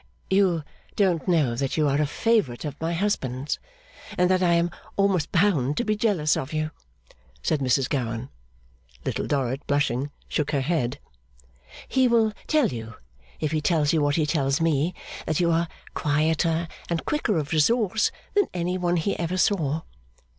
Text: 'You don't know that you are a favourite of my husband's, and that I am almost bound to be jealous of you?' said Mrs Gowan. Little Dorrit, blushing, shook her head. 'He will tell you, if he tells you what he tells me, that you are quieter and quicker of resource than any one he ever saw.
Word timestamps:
'You 0.31 0.63
don't 0.95 1.27
know 1.27 1.55
that 1.55 1.77
you 1.77 1.87
are 1.87 2.01
a 2.01 2.07
favourite 2.07 2.65
of 2.65 2.75
my 2.81 2.91
husband's, 2.93 3.59
and 4.17 4.31
that 4.31 4.41
I 4.41 4.53
am 4.53 4.71
almost 4.95 5.31
bound 5.31 5.77
to 5.77 5.83
be 5.83 5.95
jealous 5.95 6.35
of 6.35 6.53
you?' 6.53 6.71
said 7.43 7.59
Mrs 7.59 7.87
Gowan. 7.87 8.29
Little 9.05 9.27
Dorrit, 9.27 9.67
blushing, 9.67 10.09
shook 10.27 10.49
her 10.53 10.61
head. 10.61 10.97
'He 11.87 12.07
will 12.07 12.33
tell 12.47 12.69
you, 12.69 12.95
if 13.39 13.51
he 13.51 13.61
tells 13.61 13.93
you 13.93 14.01
what 14.01 14.15
he 14.15 14.25
tells 14.25 14.59
me, 14.59 14.95
that 15.27 15.39
you 15.39 15.51
are 15.51 15.67
quieter 15.93 16.67
and 16.89 17.05
quicker 17.05 17.37
of 17.37 17.51
resource 17.53 18.09
than 18.33 18.47
any 18.55 18.79
one 18.79 18.97
he 18.97 19.15
ever 19.19 19.37
saw. 19.37 19.83